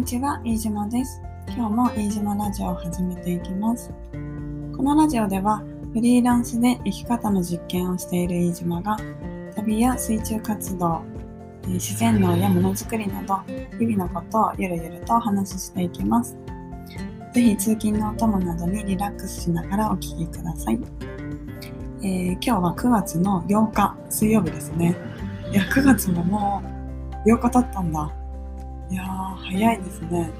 [0.00, 1.20] にちは、飯島です。
[1.48, 3.90] 今日も飯島ラジオを始めていきます。
[4.74, 5.62] このラジオでは、
[5.92, 8.96] フリーランスで生き方の実験をしている飯島が、
[9.54, 11.02] 旅や水中活動、
[11.64, 13.40] え自然農やものづくりなど、
[13.78, 16.34] 日々のことをゆるゆるとお話ししていきます。
[17.34, 20.80] ぜひ通勤のお供などにリラックスしながらお聞きください。
[22.02, 24.96] えー今日は9月の8日、水曜日ですね。
[25.52, 26.62] いや、9月もも
[27.26, 28.19] う8日経ったんだ。
[28.90, 30.30] いやー、早いですね。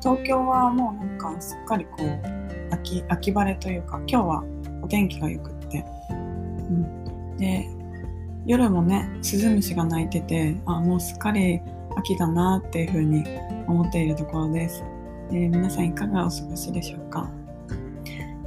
[0.00, 2.20] 東京はもうなんかすっかりこう、
[2.70, 4.44] 秋、秋晴れというか、今日は
[4.82, 5.84] お天気が良くって。
[6.10, 7.36] うん。
[7.38, 7.66] で、
[8.44, 11.62] 夜もね、スズムシが鳴いてて、あ、もうすっかり
[11.96, 13.24] 秋だなっていうふうに
[13.66, 14.84] 思っているところです。
[15.30, 17.30] えー皆さんいかがお過ごしでしょうか？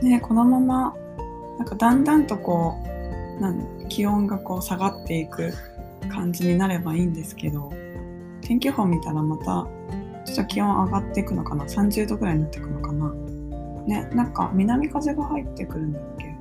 [0.02, 0.94] で、このまま、
[1.58, 2.76] なんかだんだんとこ
[3.40, 5.52] う、なん気温がこう下がっていく
[6.10, 7.72] 感じになればいいんですけど、
[8.46, 9.44] 天気予報見たらまた
[10.24, 13.12] ちょっと気温上がっていくのかな？30度ぐらいになっていくのかな？
[13.88, 16.36] ねなんか南風が入ってくるんだっけ？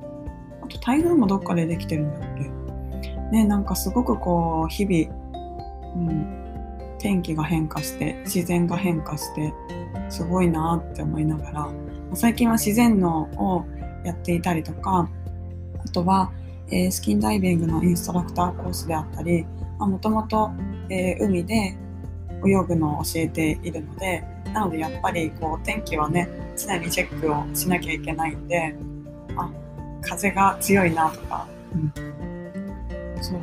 [0.61, 2.49] あと台風もどっかでできてるんだっけ？
[3.31, 5.15] ねなんかすごくこう日々、
[5.95, 9.53] うん、天気が変化して自然が変化して
[10.09, 11.69] すごいなって思いながら
[12.13, 13.65] 最近は自然農を
[14.03, 15.09] やっていたりとか
[15.83, 16.31] あとは、
[16.69, 19.45] えースキンダイビングのインストラクターコースであったり
[19.79, 20.51] もともと
[21.19, 21.77] 海で
[22.47, 28.75] 泳ぐのを教えているのでなのでやっぱりこう天気はね常にチェックをしなきゃいけないんで
[29.35, 29.49] あ
[30.01, 31.93] 風が強いなとか、うん、
[33.21, 33.39] そう。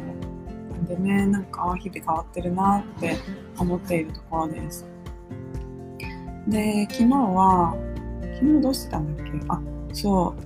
[0.88, 3.16] でねなんか日々変わってるなって
[3.58, 4.86] 思っているところです。
[6.48, 7.76] で昨日は
[8.34, 9.32] 昨日どうしてたんだっけ？
[9.48, 9.60] あ
[9.92, 10.42] そう。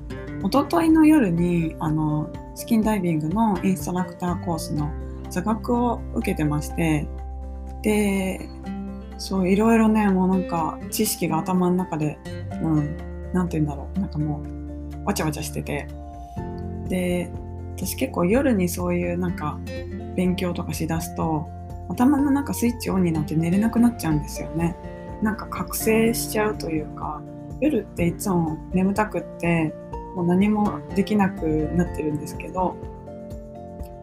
[0.46, 4.90] 一昨日の夜にあのスキンダイビングのインストラクターコースの
[5.30, 7.08] 座学を受けてまして
[7.86, 8.40] で
[9.16, 12.18] そういろいろねもうなんか知識が頭の中で
[12.60, 12.96] うん
[13.32, 14.00] なんて言うんだろう。
[14.00, 15.86] なんかもうわちゃわちゃしてて。
[16.88, 17.30] で
[17.76, 19.58] 私結構夜にそういうなんか
[20.16, 21.46] 勉強とかしだすと
[21.88, 24.74] 頭の中スイッチオンになって寝れなくなっちゃうんですよね。
[25.22, 27.22] なんか覚醒しちゃうというか
[27.60, 29.72] 夜っていつも眠たくって
[30.16, 32.74] もう何もできなくなってるんですけど、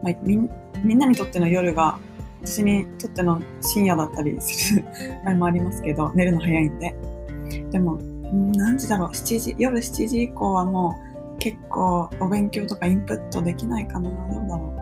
[0.02, 0.48] まあ、み
[0.82, 1.98] みんなにとっての夜が
[2.44, 4.84] 私にとっての深夜だったりする
[5.24, 6.94] 場合もありますけど寝るの早いんで。
[7.70, 7.98] でも
[8.56, 10.96] 何時だろう？7時夜7時以降はも
[11.36, 14.10] う結構お勉強とかインプットできないかな。
[14.10, 14.72] どうだろ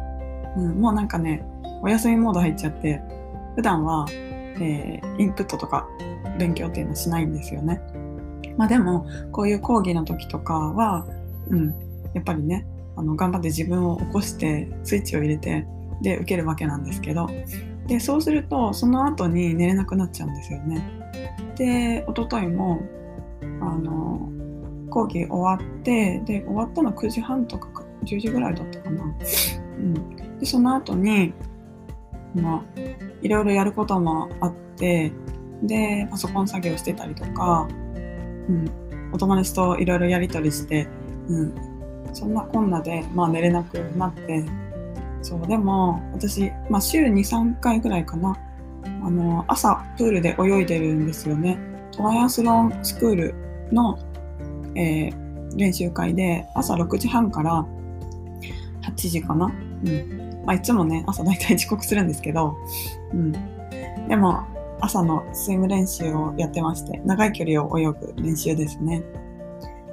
[0.57, 1.45] う、うん、もうなんかね
[1.83, 3.01] お休みモード入っちゃって
[3.57, 4.07] 普段は、
[4.61, 5.87] えーインプットとか
[6.39, 7.81] 勉強っていうのはしないんですよね。
[8.57, 11.07] まあでもこういう講義の時とかは
[11.49, 11.75] うん
[12.15, 15.67] やっぱりねあの頑張って自分を起こしてスイッチを入れて
[16.03, 17.31] で受けるわけなんですけど
[17.87, 20.83] でそうするとその後に寝れなくなっちゃうんですよね。
[21.57, 22.81] で一昨日も
[23.61, 24.29] あの
[24.91, 29.05] 講義終わってで終わったの9時半とか10時ぐらいだったかな。
[29.05, 31.33] うん、でその後に
[32.35, 32.81] まあ
[33.23, 35.13] いろいろやることもあって
[35.63, 37.69] でパソコン作業してたりとか、
[38.49, 38.71] うん、
[39.13, 40.89] お友達といろいろやり取りして、
[41.29, 41.55] うん、
[42.13, 44.45] そんなこんなで、まあ、寝れなくなって
[45.23, 48.37] そうでも私、まあ、週23回ぐらいかな。
[48.85, 51.59] あの朝プールで泳いでるんですよね。
[51.93, 53.35] トライアスロンスクール
[53.73, 53.99] の、
[54.75, 55.23] えー
[55.57, 57.67] 練習会で朝6時半から
[58.83, 59.49] 8時かな、う
[59.89, 60.43] ん。
[60.45, 62.57] まあ、いつもね朝大体遅刻するんですけど、
[63.13, 63.33] うん、
[64.09, 64.45] でも
[64.81, 69.03] 朝のスイム練習をやってまして長い距離を泳ぐ練習ですね。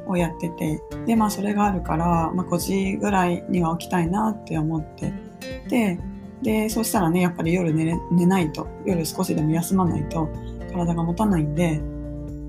[0.10, 5.14] をやっててでまあそれがあるから、まあ、5時ぐらいには起きたいなって思って。
[5.70, 6.00] で
[6.42, 8.68] でそうしたらねやっぱり夜寝れ寝ないと。
[8.86, 10.30] 夜少しでも休まないと
[10.72, 11.80] 体が持たないんで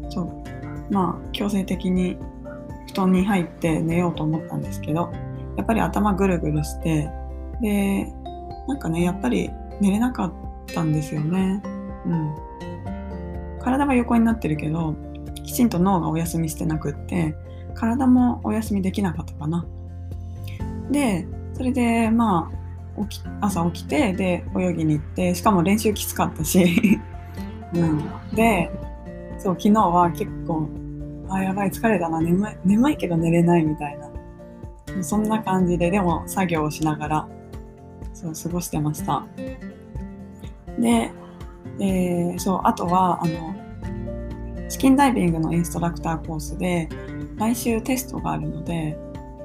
[0.08, 0.92] そう。
[0.92, 2.16] まあ強制的に
[2.88, 5.12] 布団に入って寝ようと思ったんですけど
[5.56, 7.08] やっぱり頭ぐるぐるして
[7.60, 8.06] で
[8.66, 9.50] なんかねやっぱり
[9.80, 10.32] 寝れなかっ
[10.72, 11.62] たんですよね。
[12.06, 12.34] うん。
[13.60, 14.94] 体は横になってるけど
[15.34, 17.34] きちんと脳がお休みしてなくって
[17.80, 19.66] 体もお休みできなかったかな。
[20.90, 22.50] でそれでま
[22.98, 27.00] あ起き朝起きてで泳ぎに行ってしかも練習きつかったし、
[27.72, 28.02] うん、
[28.34, 28.70] で
[29.38, 30.68] そう昨日は結構
[31.30, 32.20] あやばい疲れたな。
[32.20, 34.10] 眠い眠いけど寝れないみたいな。
[35.02, 37.28] そんな感じででも作業をしながら
[38.12, 39.24] そう過ごしてました。
[40.78, 41.10] で、
[41.78, 43.54] えーそうあとはあの
[44.68, 46.88] スキンダイビングのインストラクターコースで
[47.40, 48.96] 来週テストがあるので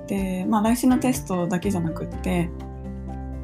[0.07, 2.49] で、まあ、来週のテストだけじゃなくって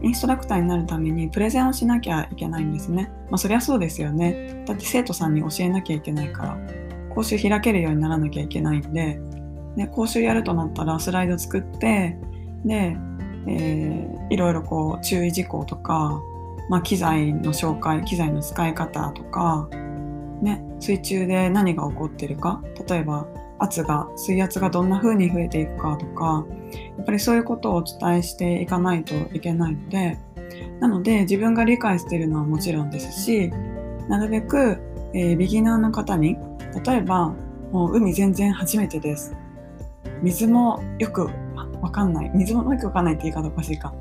[0.04, 3.12] インストラクターになるためにプレゼンをしなきゃいけないんですね。
[3.30, 4.64] まあそりゃそうですよね。
[4.66, 6.58] だって生徒さんに教えなきゃいけないから、
[7.14, 9.20] 講習開けるようにならなきゃいけないんで、
[9.78, 12.18] で講習やるとなったらスライド作って、
[12.66, 12.98] で、
[13.48, 16.20] えー、いろいろこう注意事項とか、
[16.70, 19.70] まあ、機材の紹介、機材の使い方とか、
[20.42, 23.28] ね、水中で何が起こってるか、例えば
[23.62, 26.46] 圧が、水圧がどんな風に増えていくかとか、
[26.98, 30.18] やっぱりそういうことをお伝えしていかないといけないので、
[30.80, 33.52] なので自分が理解しているのはもちろんですし、
[34.08, 34.80] なるべく、
[35.14, 36.38] えー、ビギナーの方に、
[36.86, 37.34] 例えば、
[37.72, 39.36] もう海全然初めてです。
[40.22, 41.30] 水もよく
[41.82, 42.32] わかんない。
[42.34, 43.94] 水もよくわかんないって言い方おかしいか。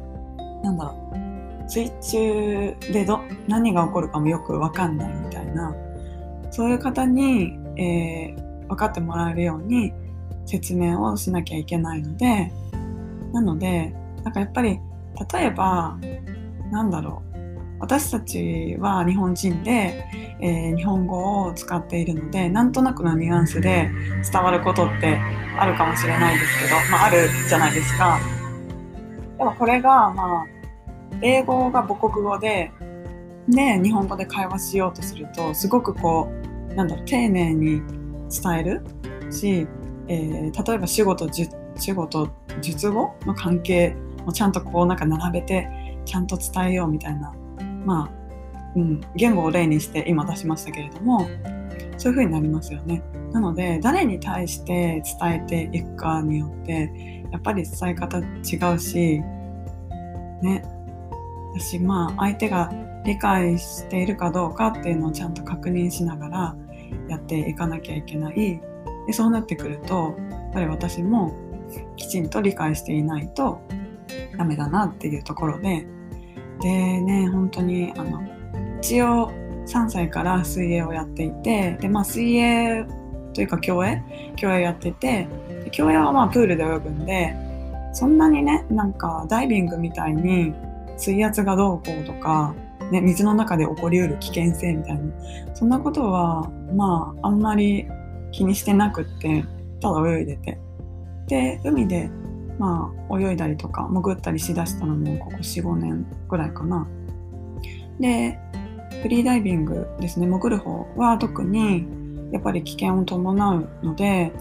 [0.63, 1.69] なんだろう。
[1.69, 5.75] 水中でど、何が起こるかもよくわかんないみたいな、
[6.51, 9.93] そういう方に、えー、分かってもらえるように
[10.47, 12.53] 説明をしなきゃいけないので
[13.33, 14.79] なのでなんかやっぱり
[15.33, 15.99] 例えば
[16.71, 17.31] なんだろう
[17.81, 20.05] 私たちは日本人で、
[20.41, 23.91] えー、日本語を使っているのでなんとなくのニュアンスで
[24.31, 25.19] 伝わることって
[25.59, 28.21] あるかもしれないですけど、まあ、あるじゃないですか。
[29.39, 30.47] でもこれが、まあ、
[31.23, 32.71] 英語が母国語で
[33.49, 36.31] で日本語で会話しようとするとすごくこ
[36.71, 37.83] うなんだろう丁寧に
[38.31, 38.83] 伝える？
[39.31, 39.67] し、
[40.09, 41.29] えー、例えば仕事
[41.77, 42.31] 仕事
[42.61, 43.95] 術後の関係
[44.25, 45.69] もちゃんとこうなんか並べて
[46.05, 47.33] ちゃんと伝えようみたいな。
[47.85, 51.29] まあ、うん、言語を例にして今出しましたけれども
[51.97, 53.03] そういう風になりますよね。
[53.33, 59.21] なので誰に対して伝えていくかによってやっぱり伝え方違うし
[60.43, 60.65] ね。
[61.55, 62.73] 私まあ相手が
[63.05, 66.57] 理解しているかどうかっていうのをちゃんと確認しながら
[67.09, 68.61] やっていかなきゃいけない。
[69.07, 71.35] でそうなってくるとやっぱり私も
[71.97, 73.61] きちんと理解していないと
[74.37, 75.87] ダメだなっていうところで。
[76.61, 78.23] でね本当にあの
[78.81, 79.31] 一応
[79.67, 82.85] 3歳から水泳をやっていてで、まあ、水泳
[83.33, 84.03] というか競泳？
[84.37, 85.27] 競泳やってて
[85.71, 87.35] 競泳はまあプールで泳ぐんで
[87.93, 90.53] そんなにねなんかダイビングみたいに
[90.97, 92.55] 水圧がどうこうとか
[92.91, 95.03] ね、水の中で起こりうる危険性みたいな。
[95.55, 97.87] そんなことはまああんまり
[98.33, 99.45] 気にしてなくって
[99.81, 100.59] ただ泳いでて。
[101.27, 102.11] で海で
[102.59, 106.89] まあ泳いだりとか潜ったりしだしたのもここ45年ぐらいかな。
[108.01, 108.39] で
[109.03, 110.27] フリーダイビングですね。
[110.27, 111.87] 潜る方は特に
[112.33, 114.33] やっぱり危険を伴うので、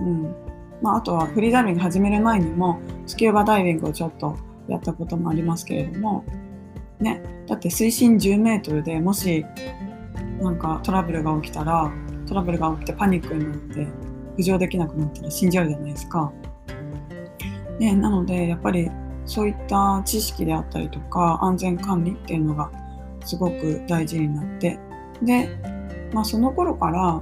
[0.00, 0.34] うん。
[0.82, 4.36] まあ、あとはフリーダイビング始める前にもスキューバダイビングをちょっと
[4.68, 6.22] やったこともありますけれども
[7.00, 9.44] ね、だって水深10メートルでもし
[10.40, 11.90] なんかトラブルが起きたら
[12.26, 13.86] トラブルが起きてパニックになって
[14.38, 16.32] 浮上できなくなったら死んじゃうじゃないですか。
[17.78, 18.90] ね、なのでやっぱり
[19.26, 22.70] そういった知識であったりとか安全管理っていうのが
[23.24, 24.78] すごく大事になって
[25.22, 25.48] で、
[26.12, 27.20] まあ、その頃から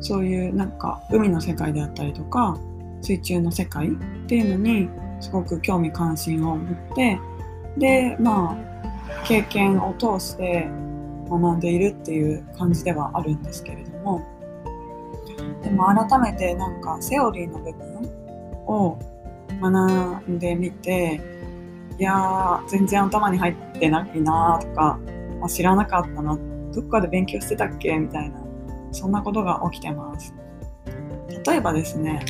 [0.00, 2.56] そういうなんか海の世界であったりとか
[3.02, 3.90] 水中の世界っ
[4.26, 4.88] ていうのに
[5.20, 7.18] すごく興味関心を持って
[7.76, 10.68] でまあ経験を通して
[11.28, 14.22] 学んでいるっていう感じではあるんですけれども。
[15.62, 17.96] でも改めてなんかセオリーの部分
[18.66, 18.98] を
[19.60, 21.20] 学んでみて
[21.98, 24.98] いや全然頭に入ってないなとか、
[25.40, 26.38] まあ、知らなかったな
[26.72, 28.38] どっかで勉強してたっけみたいな
[28.92, 30.32] そんなことが起きてます。
[31.44, 32.24] 例えばですね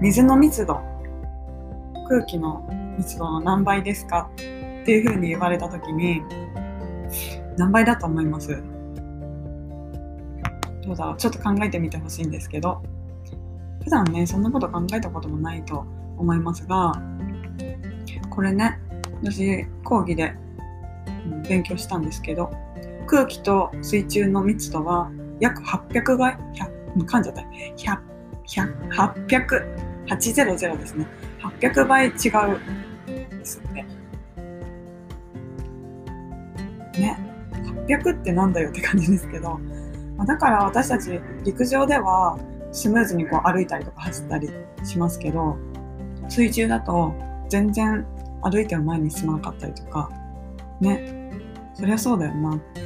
[0.00, 0.80] 水の密度
[2.08, 2.66] 空気の
[3.00, 4.30] 密度の何倍ですか？
[4.34, 4.36] っ
[4.84, 6.20] ていうふうに言われた時に
[7.56, 8.62] 何倍だと思います？
[10.82, 11.16] どうだろう？
[11.16, 12.82] ちょっと考えてみてほしいんですけど
[13.84, 15.86] 普段ねそんなこと考えたこともないと
[16.18, 16.92] 思いますが
[18.28, 18.78] これね
[19.22, 20.34] 私講義で、
[21.48, 22.50] 勉強したんですけど
[23.06, 27.42] 空気と水中の密度は約800倍100噛んじゃった。
[27.42, 27.98] 100
[28.46, 31.06] 100 800 800ですね。
[31.60, 32.12] 800倍違う
[37.96, 39.58] ってなんだよって感じですけど、
[40.16, 42.38] ま、だから私たち陸上では
[42.72, 44.50] スムーズにこう歩いたりとか走ったり
[44.84, 45.56] しますけど、
[46.28, 47.12] 水中だと
[47.48, 48.06] 全然
[48.42, 50.10] 歩いても前に進まなかったりとか、
[50.80, 51.18] ね。
[51.74, 52.82] そりゃそうだよなって。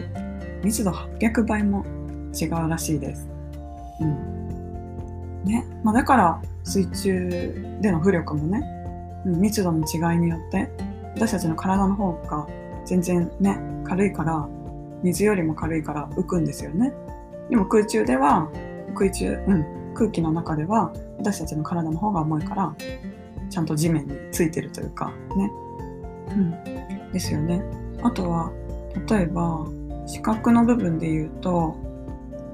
[0.62, 1.84] 密度800倍も
[2.40, 3.28] 違うらしいです。
[4.00, 5.44] うん。
[5.44, 5.66] ね。
[5.82, 8.62] まあだから水中での浮力もね、
[9.25, 10.70] 密度の違いによって
[11.14, 12.46] 私たちの体の方が
[12.84, 14.49] 全然ね軽いから
[15.04, 16.92] 水よりも軽いから浮くんですよね
[17.49, 18.50] でも空中では
[18.96, 22.75] 空中、うん、空気の中では私たちの体の方が重いから
[23.50, 25.50] ちゃんと地面についてるというかね
[26.30, 27.62] うん、ですよね。
[28.02, 28.50] あとは
[29.08, 29.66] 例えば
[30.06, 31.76] 視覚の部分で言うと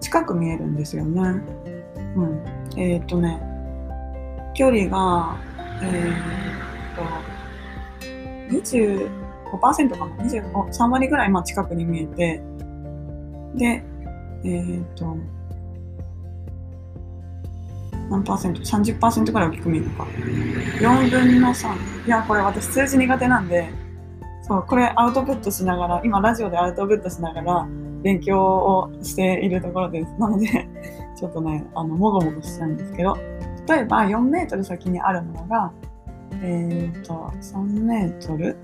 [0.00, 1.22] 近く見えるんですよね。
[2.16, 2.44] うん、
[2.76, 3.40] えっ、ー、とね
[4.54, 5.36] 距離が
[5.82, 6.12] えー、
[6.92, 6.96] っ
[8.48, 8.60] と
[9.52, 12.42] 5%かな？23割ぐらいまあ近くに見えて
[13.54, 13.84] で
[14.44, 15.16] えー、っと
[18.10, 20.04] 何パーセント ?30% ぐらい大きく見えるのか。
[20.04, 22.06] 4分の3。
[22.06, 23.70] いや、これ私数字苦手なんで、
[24.42, 27.68] そう、これアウトプットしながら、今ラジオでアウトプットしながら
[28.02, 30.12] 勉強をしているところです。
[30.18, 30.68] なので、
[31.16, 33.16] ちょっとね、あの、もごもごしちゃうんですけど、
[33.68, 35.72] 例えば4メートル先にあるものが、
[36.42, 38.56] えっ、ー、と、3メートル？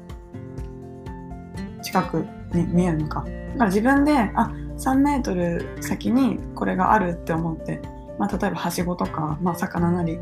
[1.97, 3.21] 近くに見えるのか。
[3.23, 7.81] だから自分で、あ、3メートル先にこれがあるって思って、
[8.19, 10.19] まあ、例えばはしごとか、まあ、魚なり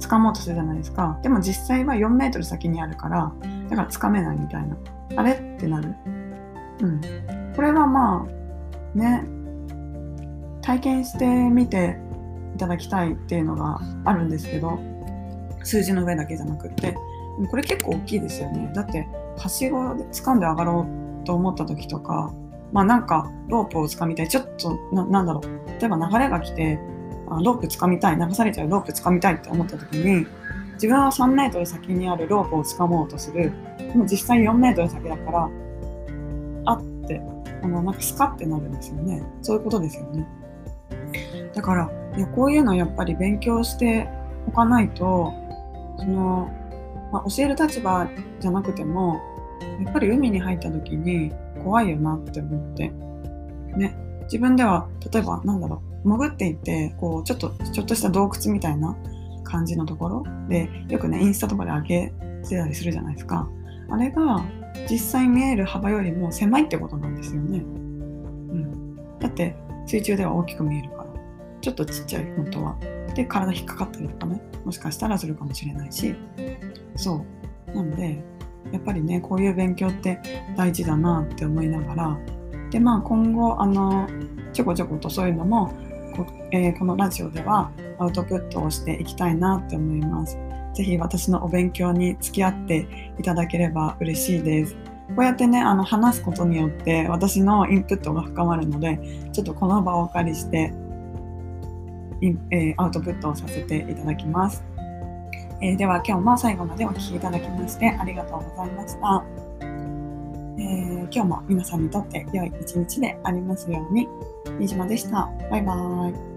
[0.00, 1.18] 掴もうとするじゃないですか。
[1.22, 3.32] でも実際は4メートル先にあるから、
[3.70, 4.76] だから掴めないみたいな。
[5.16, 5.94] あれってなる。
[6.80, 7.00] うん。
[7.54, 9.24] これはまあ、ね、
[10.60, 11.98] 体験してみて
[12.54, 14.78] いただきたいっていうのがあるんですけど、
[15.62, 16.94] 数字の上だけじゃなくって、
[17.50, 18.70] これ結構大きいですよね。
[18.74, 22.32] だって、はしごで掴んで上がろうと思った時とか、
[22.72, 24.28] まあなんかロープを掴みたい。
[24.28, 25.80] ちょっとな、なんだろう。
[25.80, 26.78] 例えば流れが来て、
[27.42, 28.16] ロープ掴みたい。
[28.16, 30.26] 流されちゃうロープ掴みたいって思った時に、
[30.74, 33.52] 自分は3メートル先にあるロープを掴もうとする。
[33.78, 35.50] でも実際4メートル先だから、
[36.66, 37.20] あって、
[37.62, 39.22] あの、なんかスカってなるんですよね。
[39.42, 40.26] そういうことですよね。
[41.54, 44.08] だから、いやこういうのやっぱり勉強して
[44.46, 45.32] おかないと、
[45.98, 46.50] その、
[47.12, 48.08] まあ、教える立場
[48.40, 49.20] じゃなくても、
[49.84, 52.92] やっぱり海に入った時に怖いよなって思って。
[53.76, 53.96] ね。
[54.24, 58.96] 自分では、例えばなんだろう、潜っていって、こう、ちょっと、ちょっとした洞窟みたいな
[59.42, 62.12] 感じのところで、よくね、インスタとかで上げ
[62.48, 63.48] てたりするじゃないですか。
[63.90, 64.44] あれが、
[64.90, 67.58] 実際見える幅よりも狭いってことなんですよね。
[67.58, 68.96] うん。
[69.18, 69.56] だって、
[69.86, 71.06] 水中では大きく見えるから。
[71.60, 72.76] ちょっとちっちゃい、本当は。
[73.14, 76.14] で、体引っかかったりとかね、もしかしたらするかもしれないし。
[76.96, 77.24] そ
[77.72, 77.76] う。
[77.76, 78.22] なので、
[78.72, 80.20] やっぱりねこういう勉強って
[80.56, 82.18] 大事だなって思いながら
[82.70, 84.08] でまあ今後あの
[84.52, 85.72] ちょこちょことそういうのも
[86.16, 90.38] こ,、えー、このラジオではアウトプットをしていきたいなって思います。
[90.74, 94.74] ぜひ私のお勉強に付き合っていただければ嬉しいです。
[95.08, 98.98] こうやってね、あの話すことによって私のインプットが深まるので、
[99.32, 100.72] ちょっとこの場をお借りして、
[102.50, 104.64] えー、アウトプットをさせていただきます。
[105.64, 109.24] えー、では今日も最後までお聴きいただきましてありがとうございました。
[109.62, 114.06] えー、今日も皆さんにとって良い一日でありますように。
[114.60, 115.30] 飯島でした。
[115.50, 116.33] バイバーイ。